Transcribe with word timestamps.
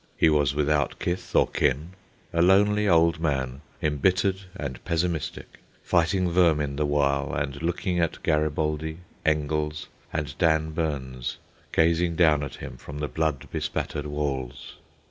He 0.17 0.29
was 0.31 0.55
without 0.55 0.97
kith 0.97 1.35
or 1.35 1.45
kin, 1.47 1.89
a 2.33 2.41
lonely 2.41 2.87
old 2.89 3.19
man, 3.19 3.61
embittered 3.83 4.41
and 4.55 4.83
pessimistic, 4.83 5.59
fighting 5.83 6.27
vermin 6.31 6.75
the 6.75 6.87
while 6.87 7.31
and 7.35 7.61
looking 7.61 7.99
at 7.99 8.23
Garibaldi, 8.23 8.97
Engels, 9.27 9.89
and 10.11 10.35
Dan 10.39 10.71
Burns 10.71 11.37
gazing 11.71 12.15
down 12.15 12.41
at 12.41 12.55
him 12.55 12.77
from 12.77 12.97
the 12.97 13.07
blood 13.07 13.47
bespattered 13.51 14.07
walls. 14.07 14.73